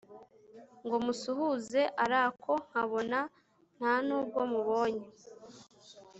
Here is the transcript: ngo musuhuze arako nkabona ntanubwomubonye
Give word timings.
ngo 0.85 0.95
musuhuze 1.05 1.81
arako 2.03 2.53
nkabona 2.67 3.19
ntanubwomubonye 3.77 5.05